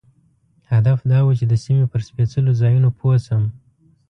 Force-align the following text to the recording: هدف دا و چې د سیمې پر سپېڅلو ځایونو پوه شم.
هدف 0.71 0.99
دا 1.11 1.19
و 1.25 1.29
چې 1.39 1.45
د 1.47 1.53
سیمې 1.63 1.85
پر 1.91 2.01
سپېڅلو 2.07 2.51
ځایونو 2.61 2.89
پوه 2.99 3.15
شم. 3.25 3.43